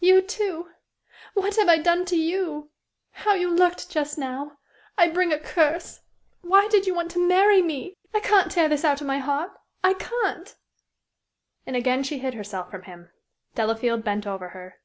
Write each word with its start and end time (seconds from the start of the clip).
"You, 0.00 0.22
too! 0.22 0.70
What 1.34 1.54
have 1.54 1.68
I 1.68 1.78
done 1.78 2.04
to 2.06 2.16
you? 2.16 2.72
How 3.12 3.34
you 3.34 3.48
looked, 3.48 3.88
just 3.88 4.18
now! 4.18 4.58
I 4.96 5.06
bring 5.06 5.32
a 5.32 5.38
curse. 5.38 6.00
Why 6.40 6.66
did 6.66 6.84
you 6.88 6.96
want 6.96 7.12
to 7.12 7.24
marry 7.24 7.62
me? 7.62 7.94
I 8.12 8.18
can't 8.18 8.50
tear 8.50 8.68
this 8.68 8.84
out 8.84 9.00
of 9.00 9.06
my 9.06 9.18
heart 9.18 9.52
I 9.84 9.94
can't!" 9.94 10.56
And 11.64 11.76
again 11.76 12.02
she 12.02 12.18
hid 12.18 12.34
herself 12.34 12.72
from 12.72 12.82
him. 12.90 13.12
Delafield 13.54 14.02
bent 14.02 14.26
over 14.26 14.48
her. 14.48 14.80